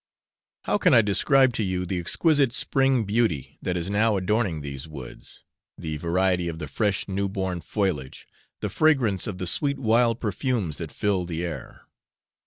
[0.63, 4.87] How can I describe to you the exquisite spring beauty that is now adorning these
[4.87, 5.43] woods,
[5.77, 8.25] the variety of the fresh new born foliage,
[8.61, 11.83] the fragrance of the sweet wild perfumes that fill the air?